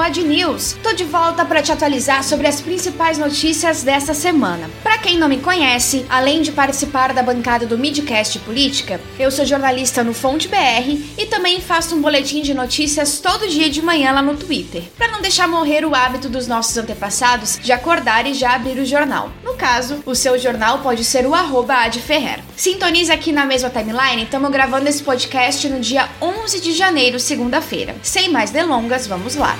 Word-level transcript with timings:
Ao 0.00 0.06
Ad 0.06 0.22
News. 0.22 0.78
Tô 0.82 0.94
de 0.94 1.04
volta 1.04 1.44
para 1.44 1.60
te 1.60 1.70
atualizar 1.70 2.24
sobre 2.24 2.46
as 2.46 2.58
principais 2.58 3.18
notícias 3.18 3.82
desta 3.82 4.14
semana. 4.14 4.70
Para 4.82 4.96
quem 4.96 5.18
não 5.18 5.28
me 5.28 5.36
conhece, 5.36 6.06
além 6.08 6.40
de 6.40 6.52
participar 6.52 7.12
da 7.12 7.22
bancada 7.22 7.66
do 7.66 7.76
Midcast 7.76 8.38
Política, 8.38 8.98
eu 9.18 9.30
sou 9.30 9.44
jornalista 9.44 10.02
no 10.02 10.14
Fonte 10.14 10.48
BR 10.48 10.98
e 11.18 11.26
também 11.26 11.60
faço 11.60 11.94
um 11.94 12.00
boletim 12.00 12.40
de 12.40 12.54
notícias 12.54 13.18
todo 13.18 13.46
dia 13.46 13.68
de 13.68 13.82
manhã 13.82 14.12
lá 14.12 14.22
no 14.22 14.38
Twitter, 14.38 14.84
para 14.96 15.08
não 15.08 15.20
deixar 15.20 15.46
morrer 15.46 15.84
o 15.84 15.94
hábito 15.94 16.30
dos 16.30 16.46
nossos 16.48 16.78
antepassados 16.78 17.58
de 17.62 17.70
acordar 17.70 18.26
e 18.26 18.32
já 18.32 18.54
abrir 18.54 18.78
o 18.78 18.86
jornal. 18.86 19.30
No 19.44 19.52
caso, 19.52 20.02
o 20.06 20.14
seu 20.14 20.38
jornal 20.38 20.78
pode 20.78 21.04
ser 21.04 21.26
o 21.26 21.34
arroba 21.34 21.74
Adferrer. 21.74 22.40
Sintonize 22.56 23.12
aqui 23.12 23.32
na 23.32 23.44
mesma 23.44 23.68
timeline, 23.68 24.22
estamos 24.22 24.50
gravando 24.50 24.88
esse 24.88 25.02
podcast 25.02 25.68
no 25.68 25.78
dia 25.78 26.08
11 26.22 26.58
de 26.58 26.72
janeiro, 26.72 27.20
segunda-feira. 27.20 27.94
Sem 28.02 28.30
mais 28.30 28.50
delongas, 28.50 29.06
vamos 29.06 29.36
lá. 29.36 29.58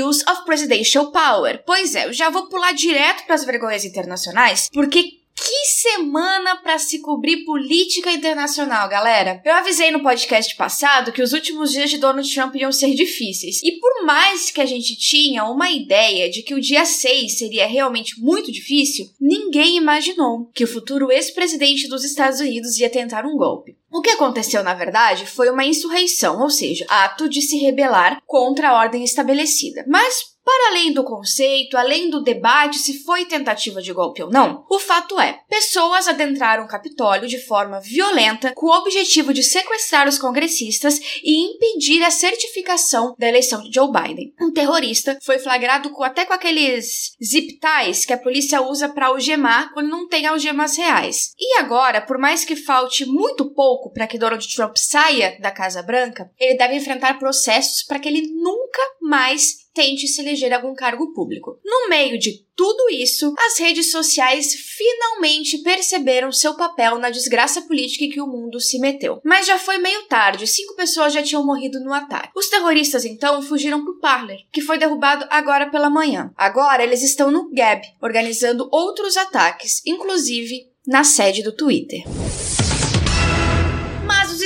Abuse 0.00 0.24
of 0.28 0.44
presidential 0.44 1.10
power. 1.10 1.62
Pois 1.66 1.94
é, 1.94 2.06
eu 2.06 2.12
já 2.12 2.30
vou 2.30 2.48
pular 2.48 2.72
direto 2.72 3.24
para 3.24 3.34
as 3.34 3.44
vergonhas 3.44 3.84
internacionais, 3.84 4.68
porque 4.72 5.21
que 5.34 5.66
semana 5.66 6.56
para 6.56 6.78
se 6.78 7.00
cobrir 7.00 7.44
política 7.44 8.10
internacional, 8.12 8.88
galera! 8.88 9.40
Eu 9.44 9.54
avisei 9.54 9.90
no 9.90 10.02
podcast 10.02 10.54
passado 10.56 11.12
que 11.12 11.22
os 11.22 11.32
últimos 11.32 11.72
dias 11.72 11.90
de 11.90 11.98
Donald 11.98 12.32
Trump 12.32 12.54
iam 12.56 12.72
ser 12.72 12.94
difíceis. 12.94 13.60
E 13.62 13.72
por 13.78 14.04
mais 14.04 14.50
que 14.50 14.60
a 14.60 14.66
gente 14.66 14.96
tinha 14.96 15.44
uma 15.44 15.70
ideia 15.70 16.30
de 16.30 16.42
que 16.42 16.54
o 16.54 16.60
dia 16.60 16.84
6 16.84 17.38
seria 17.38 17.66
realmente 17.66 18.20
muito 18.20 18.52
difícil, 18.52 19.06
ninguém 19.20 19.76
imaginou 19.76 20.50
que 20.54 20.64
o 20.64 20.68
futuro 20.68 21.10
ex-presidente 21.10 21.88
dos 21.88 22.04
Estados 22.04 22.40
Unidos 22.40 22.78
ia 22.78 22.90
tentar 22.90 23.26
um 23.26 23.36
golpe. 23.36 23.76
O 23.90 24.00
que 24.00 24.10
aconteceu, 24.10 24.64
na 24.64 24.72
verdade, 24.72 25.26
foi 25.26 25.50
uma 25.50 25.66
insurreição, 25.66 26.40
ou 26.40 26.48
seja, 26.48 26.86
ato 26.88 27.28
de 27.28 27.42
se 27.42 27.58
rebelar 27.58 28.22
contra 28.26 28.70
a 28.70 28.78
ordem 28.78 29.04
estabelecida. 29.04 29.84
Mas 29.86 30.31
para 30.52 30.68
além 30.68 30.92
do 30.92 31.02
conceito, 31.02 31.78
além 31.78 32.10
do 32.10 32.22
debate 32.22 32.78
se 32.78 33.02
foi 33.04 33.24
tentativa 33.24 33.80
de 33.80 33.92
golpe 33.92 34.22
ou 34.22 34.30
não, 34.30 34.66
o 34.68 34.78
fato 34.78 35.18
é: 35.18 35.40
pessoas 35.48 36.06
adentraram 36.06 36.64
o 36.64 36.68
Capitólio 36.68 37.26
de 37.26 37.38
forma 37.38 37.80
violenta 37.80 38.52
com 38.54 38.66
o 38.66 38.78
objetivo 38.78 39.32
de 39.32 39.42
sequestrar 39.42 40.06
os 40.06 40.18
congressistas 40.18 41.00
e 41.22 41.54
impedir 41.54 42.02
a 42.02 42.10
certificação 42.10 43.14
da 43.18 43.28
eleição 43.28 43.62
de 43.62 43.72
Joe 43.72 43.90
Biden. 43.90 44.34
Um 44.40 44.52
terrorista 44.52 45.18
foi 45.22 45.38
flagrado 45.38 45.90
com, 45.90 46.02
até 46.02 46.26
com 46.26 46.34
aqueles 46.34 47.12
zip 47.22 47.58
ties 47.58 48.04
que 48.04 48.12
a 48.12 48.18
polícia 48.18 48.60
usa 48.60 48.90
para 48.90 49.06
algemar 49.06 49.72
quando 49.72 49.88
não 49.88 50.06
tem 50.06 50.26
algemas 50.26 50.76
reais. 50.76 51.32
E 51.38 51.58
agora, 51.60 52.02
por 52.02 52.18
mais 52.18 52.44
que 52.44 52.56
falte 52.56 53.06
muito 53.06 53.54
pouco 53.54 53.90
para 53.90 54.06
que 54.06 54.18
Donald 54.18 54.46
Trump 54.54 54.76
saia 54.76 55.38
da 55.40 55.50
Casa 55.50 55.82
Branca, 55.82 56.30
ele 56.38 56.58
deve 56.58 56.74
enfrentar 56.74 57.18
processos 57.18 57.82
para 57.84 57.98
que 57.98 58.08
ele 58.08 58.28
nunca 58.34 58.82
mais 59.00 59.61
tente 59.74 60.06
se 60.06 60.20
eleger 60.20 60.52
a 60.52 60.56
algum 60.56 60.74
cargo 60.74 61.12
público. 61.12 61.58
No 61.64 61.88
meio 61.88 62.18
de 62.18 62.44
tudo 62.54 62.90
isso, 62.90 63.34
as 63.38 63.58
redes 63.58 63.90
sociais 63.90 64.54
finalmente 64.54 65.58
perceberam 65.58 66.30
seu 66.30 66.54
papel 66.54 66.98
na 66.98 67.10
desgraça 67.10 67.62
política 67.62 68.04
em 68.04 68.10
que 68.10 68.20
o 68.20 68.26
mundo 68.26 68.60
se 68.60 68.78
meteu. 68.78 69.20
Mas 69.24 69.46
já 69.46 69.58
foi 69.58 69.78
meio 69.78 70.02
tarde, 70.06 70.46
cinco 70.46 70.76
pessoas 70.76 71.12
já 71.12 71.22
tinham 71.22 71.44
morrido 71.44 71.80
no 71.80 71.92
ataque. 71.92 72.30
Os 72.36 72.48
terroristas 72.48 73.04
então 73.04 73.42
fugiram 73.42 73.82
pro 73.82 73.98
Parler, 73.98 74.38
que 74.52 74.60
foi 74.60 74.78
derrubado 74.78 75.26
agora 75.30 75.70
pela 75.70 75.90
manhã. 75.90 76.30
Agora 76.36 76.82
eles 76.82 77.02
estão 77.02 77.30
no 77.30 77.50
Gab, 77.52 77.82
organizando 78.00 78.68
outros 78.70 79.16
ataques, 79.16 79.80
inclusive 79.86 80.70
na 80.86 81.04
sede 81.04 81.42
do 81.42 81.52
Twitter 81.52 82.02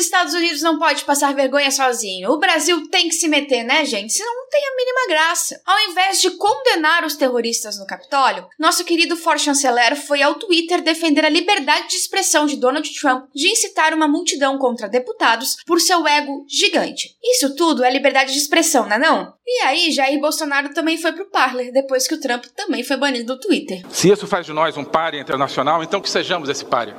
Estados 0.06 0.34
Unidos 0.34 0.62
não 0.62 0.78
pode 0.78 1.04
passar 1.04 1.34
vergonha 1.34 1.70
sozinho. 1.70 2.30
O 2.30 2.38
Brasil 2.38 2.88
tem 2.88 3.08
que 3.08 3.14
se 3.14 3.28
meter, 3.28 3.64
né, 3.64 3.84
gente? 3.84 4.12
Senão 4.12 4.34
não 4.34 4.48
tem 4.48 4.62
a 4.64 4.76
mínima 4.76 5.06
graça. 5.08 5.60
Ao 5.66 5.90
invés 5.90 6.20
de 6.20 6.30
condenar 6.30 7.04
os 7.04 7.16
terroristas 7.16 7.78
no 7.78 7.86
Capitólio, 7.86 8.46
nosso 8.58 8.84
querido 8.84 9.16
for 9.16 9.38
chanceler 9.38 9.96
foi 9.96 10.22
ao 10.22 10.36
Twitter 10.36 10.80
defender 10.80 11.24
a 11.24 11.28
liberdade 11.28 11.88
de 11.88 11.96
expressão 11.96 12.46
de 12.46 12.56
Donald 12.56 12.88
Trump 12.98 13.26
de 13.34 13.48
incitar 13.48 13.92
uma 13.92 14.08
multidão 14.08 14.58
contra 14.58 14.88
deputados 14.88 15.56
por 15.66 15.80
seu 15.80 16.06
ego 16.06 16.44
gigante. 16.48 17.16
Isso 17.22 17.54
tudo 17.54 17.84
é 17.84 17.90
liberdade 17.90 18.32
de 18.32 18.38
expressão, 18.38 18.86
não 18.86 18.96
é 18.96 18.98
não? 18.98 19.34
E 19.46 19.62
aí, 19.62 19.92
Jair 19.92 20.20
Bolsonaro 20.20 20.72
também 20.72 20.96
foi 20.98 21.12
pro 21.12 21.30
Parler, 21.30 21.72
depois 21.72 22.08
que 22.08 22.14
o 22.14 22.20
Trump 22.20 22.44
também 22.56 22.82
foi 22.82 22.96
banido 22.96 23.34
do 23.34 23.40
Twitter. 23.40 23.82
Se 23.90 24.10
isso 24.10 24.26
faz 24.26 24.46
de 24.46 24.52
nós 24.52 24.76
um 24.76 24.84
páreo 24.84 25.20
internacional, 25.20 25.82
então 25.82 26.00
que 26.00 26.10
sejamos 26.10 26.48
esse 26.48 26.64
páreo. 26.64 26.96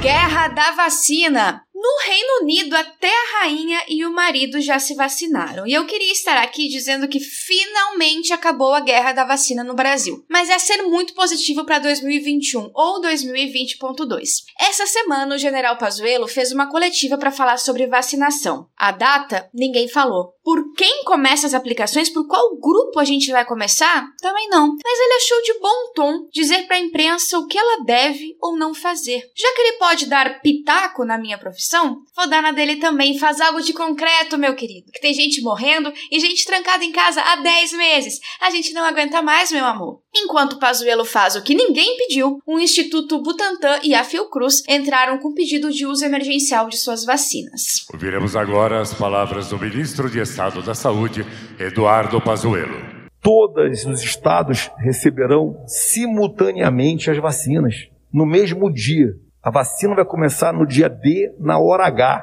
Guerra 0.00 0.46
da 0.46 0.70
vacina. 0.70 1.60
No 1.74 2.10
Reino 2.10 2.42
Unido, 2.42 2.74
até 2.76 3.08
a 3.08 3.40
rainha 3.40 3.80
e 3.88 4.04
o 4.04 4.12
marido 4.12 4.60
já 4.60 4.78
se 4.78 4.94
vacinaram. 4.94 5.66
E 5.66 5.72
eu 5.72 5.86
queria 5.86 6.12
estar 6.12 6.36
aqui 6.36 6.68
dizendo 6.68 7.08
que 7.08 7.20
finalmente 7.20 8.32
acabou 8.32 8.74
a 8.74 8.80
guerra 8.80 9.12
da 9.12 9.24
vacina 9.24 9.62
no 9.64 9.74
Brasil. 9.74 10.24
Mas 10.28 10.50
é 10.50 10.58
ser 10.58 10.82
muito 10.82 11.14
positivo 11.14 11.64
para 11.64 11.78
2021 11.80 12.70
ou 12.74 13.00
2020.2. 13.00 14.28
Essa 14.58 14.86
semana, 14.86 15.34
o 15.34 15.38
general 15.38 15.76
Pazuello 15.78 16.28
fez 16.28 16.52
uma 16.52 16.68
coletiva 16.68 17.16
para 17.16 17.30
falar 17.30 17.58
sobre 17.58 17.86
vacinação. 17.86 18.68
A 18.76 18.92
data, 18.92 19.48
ninguém 19.52 19.88
falou. 19.88 20.32
Por 20.44 20.67
quem 20.78 21.02
começa 21.02 21.44
as 21.44 21.54
aplicações, 21.54 22.08
por 22.08 22.28
qual 22.28 22.56
grupo 22.56 23.00
a 23.00 23.04
gente 23.04 23.32
vai 23.32 23.44
começar? 23.44 24.06
Também 24.22 24.48
não. 24.48 24.68
Mas 24.68 25.00
ele 25.00 25.14
achou 25.14 25.42
de 25.42 25.58
bom 25.58 25.92
tom 25.92 26.28
dizer 26.32 26.68
para 26.68 26.76
a 26.76 26.78
imprensa 26.78 27.36
o 27.36 27.48
que 27.48 27.58
ela 27.58 27.84
deve 27.84 28.36
ou 28.40 28.56
não 28.56 28.72
fazer. 28.72 29.28
Já 29.36 29.52
que 29.54 29.60
ele 29.60 29.78
pode 29.78 30.06
dar 30.06 30.40
pitaco 30.40 31.04
na 31.04 31.18
minha 31.18 31.36
profissão? 31.36 31.96
Vou 32.14 32.28
dar 32.28 32.40
na 32.40 32.52
dele 32.52 32.76
também. 32.76 33.18
Faz 33.18 33.40
algo 33.40 33.60
de 33.60 33.72
concreto, 33.72 34.38
meu 34.38 34.54
querido. 34.54 34.92
Que 34.92 35.00
tem 35.00 35.12
gente 35.12 35.42
morrendo 35.42 35.92
e 36.12 36.20
gente 36.20 36.46
trancada 36.46 36.84
em 36.84 36.92
casa 36.92 37.22
há 37.22 37.34
10 37.34 37.72
meses. 37.72 38.20
A 38.40 38.48
gente 38.50 38.72
não 38.72 38.84
aguenta 38.84 39.20
mais, 39.20 39.50
meu 39.50 39.64
amor. 39.64 40.00
Enquanto 40.14 40.60
Pazuello 40.60 41.04
faz 41.04 41.34
o 41.34 41.42
que 41.42 41.56
ninguém 41.56 41.96
pediu, 41.96 42.38
o 42.46 42.60
Instituto 42.60 43.20
Butantan 43.20 43.80
e 43.82 43.96
a 43.96 44.04
Fiocruz 44.04 44.62
entraram 44.68 45.18
com 45.18 45.34
pedido 45.34 45.72
de 45.72 45.86
uso 45.86 46.04
emergencial 46.04 46.68
de 46.68 46.78
suas 46.78 47.04
vacinas. 47.04 47.84
Ouviremos 47.92 48.36
agora 48.36 48.80
as 48.80 48.94
palavras 48.94 49.48
do 49.48 49.58
ministro 49.58 50.08
de 50.08 50.20
Estado 50.20 50.67
da 50.68 50.74
Saúde, 50.74 51.24
Eduardo 51.58 52.20
Pazuello. 52.20 52.76
Todos 53.22 53.86
os 53.86 54.02
estados 54.02 54.70
receberão 54.76 55.64
simultaneamente 55.66 57.10
as 57.10 57.16
vacinas 57.16 57.88
no 58.12 58.26
mesmo 58.26 58.70
dia. 58.70 59.14
A 59.42 59.50
vacina 59.50 59.94
vai 59.94 60.04
começar 60.04 60.52
no 60.52 60.66
dia 60.66 60.90
D, 60.90 61.34
na 61.40 61.58
hora 61.58 61.86
H. 61.86 62.22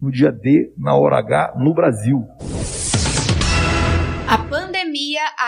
No 0.00 0.08
dia 0.10 0.30
D, 0.30 0.72
na 0.78 0.94
hora 0.94 1.18
H, 1.18 1.54
no 1.58 1.74
Brasil. 1.74 2.24
A 4.28 4.38
pandemia 4.38 4.63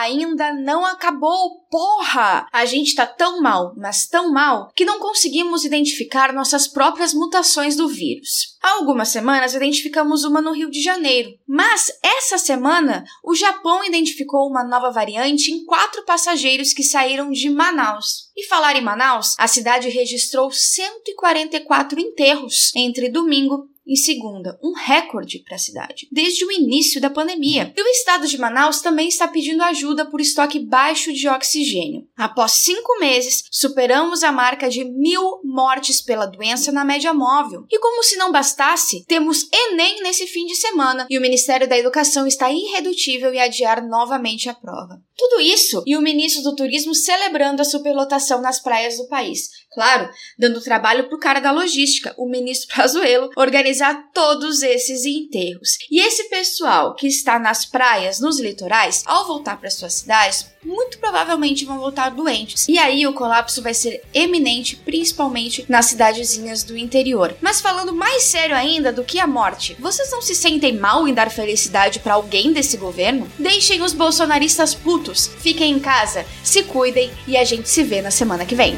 ainda 0.07 0.53
não 0.53 0.85
acabou, 0.85 1.67
porra! 1.71 2.47
A 2.53 2.65
gente 2.65 2.95
tá 2.95 3.07
tão 3.07 3.41
mal, 3.41 3.75
mas 3.77 4.07
tão 4.07 4.31
mal, 4.31 4.71
que 4.75 4.85
não 4.85 4.99
conseguimos 4.99 5.65
identificar 5.65 6.33
nossas 6.33 6.67
próprias 6.67 7.13
mutações 7.13 7.77
do 7.77 7.89
vírus. 7.89 8.57
Há 8.63 8.75
algumas 8.75 9.09
semanas 9.09 9.55
identificamos 9.55 10.25
uma 10.25 10.41
no 10.41 10.53
Rio 10.53 10.71
de 10.71 10.83
Janeiro, 10.83 11.31
mas 11.47 11.91
essa 12.03 12.39
semana 12.39 13.05
o 13.23 13.35
Japão 13.35 13.85
identificou 13.85 14.49
uma 14.49 14.65
nova 14.65 14.91
variante 14.91 15.51
em 15.51 15.65
quatro 15.65 16.05
passageiros 16.05 16.73
que 16.73 16.83
saíram 16.83 17.31
de 17.31 17.51
Manaus. 17.51 18.31
E 18.37 18.47
falar 18.47 18.77
em 18.77 18.83
Manaus, 18.83 19.35
a 19.39 19.47
cidade 19.47 19.89
registrou 19.89 20.51
144 20.51 22.01
enterros 22.01 22.73
entre 22.75 23.09
domingo 23.09 23.69
e 23.87 23.97
segunda, 23.97 24.59
um 24.63 24.73
recorde 24.73 25.39
para 25.39 25.55
a 25.55 25.59
cidade, 25.59 26.09
desde 26.11 26.45
o 26.45 26.51
início 26.51 27.01
da 27.01 27.09
pandemia. 27.09 27.73
E 27.77 27.83
o 27.83 27.87
estado 27.87 28.27
de 28.27 28.37
Manaus 28.37 28.81
também 28.81 29.07
está 29.07 29.29
pedindo 29.29 29.63
ajuda 29.63 30.05
por 30.05 30.21
estoque 30.21 30.59
baixo 30.59 31.13
de 31.13 31.29
oxigênio. 31.29 32.07
Após 32.17 32.53
cinco 32.53 32.99
meses, 32.99 33.45
superamos 33.51 34.25
a 34.25 34.33
marca 34.33 34.69
de 34.69 34.85
mil 34.85 35.41
mortes 35.45 36.01
pela 36.01 36.27
doença 36.27 36.73
na 36.73 36.85
média 36.85 37.15
móvel. 37.15 37.65
E 37.71 37.79
como 37.79 38.03
se 38.03 38.17
não 38.17 38.33
bastasse, 38.33 39.05
temos 39.07 39.49
Enem 39.53 40.03
nesse 40.03 40.27
fim 40.27 40.47
de 40.47 40.57
semana 40.57 41.07
e 41.09 41.17
o 41.17 41.21
Ministério 41.21 41.69
da 41.69 41.79
Educação 41.79 42.27
está 42.27 42.51
irredutível 42.51 43.33
em 43.33 43.41
adiar 43.41 43.87
novamente 43.87 44.49
a 44.49 44.55
prova. 44.55 45.01
Tudo 45.17 45.41
isso 45.41 45.83
e 45.87 45.97
o 45.97 46.03
ministro 46.03 46.43
do 46.43 46.55
Turismo 46.55 46.95
celebrando 46.95 47.63
a 47.63 47.65
superlotação 47.65 48.43
nas 48.43 48.61
praias 48.61 48.99
do 48.99 49.09
país. 49.09 49.49
Claro, 49.73 50.09
dando 50.39 50.61
trabalho 50.61 51.09
pro 51.09 51.19
cara 51.19 51.41
da 51.41 51.53
logística, 51.53 52.15
o 52.17 52.29
ministro 52.29 52.69
Pazuello, 52.75 53.31
organizando 53.37 53.76
realizar 53.77 54.11
todos 54.13 54.63
esses 54.63 55.05
enterros. 55.05 55.79
E 55.91 56.01
esse 56.01 56.25
pessoal 56.25 56.95
que 56.95 57.07
está 57.07 57.39
nas 57.39 57.65
praias, 57.65 58.21
nos 58.21 58.41
litorais, 58.41 59.03
ao 59.05 59.27
voltar 59.27 59.59
para 59.59 59.71
suas 59.71 59.95
cidades, 59.95 60.47
muito 60.65 60.99
provavelmente 60.99 61.65
vão 61.65 61.79
voltar 61.79 62.11
doentes. 62.11 62.67
E 62.69 62.79
aí 62.79 63.07
o 63.07 63.13
colapso 63.13 63.63
vai 63.63 63.75
ser 63.75 64.03
eminente, 64.13 64.77
principalmente 64.77 65.65
nas 65.69 65.87
cidadezinhas 65.87 66.65
do 66.65 66.77
interior. 66.77 67.37
Mas 67.41 67.61
falando 67.61 67.95
mais 67.95 68.25
sério 68.25 68.57
ainda 68.57 68.93
do 68.93 69.05
que 69.05 69.21
a 69.21 69.27
morte, 69.27 69.77
vocês 69.79 70.11
não 70.11 70.23
se 70.23 70.35
sentem 70.35 70.77
mal 70.77 71.07
em 71.07 71.15
dar 71.15 71.31
felicidade 71.31 72.01
para 72.01 72.15
alguém 72.15 72.53
desse 72.53 72.77
governo? 72.77 73.31
Deixem 73.39 73.83
os 73.83 73.93
bolsonaristas 73.93 74.75
putos, 74.75 75.31
fiquem 75.41 75.73
em 75.73 75.79
casa, 75.79 76.25
se 76.43 76.63
cuidem 76.65 77.11
e 77.27 77.37
a 77.37 77.45
gente 77.45 77.69
se 77.69 77.83
vê 77.83 78.01
na 78.01 78.11
semana 78.11 78.47
que 78.47 78.55
vem. 78.55 78.77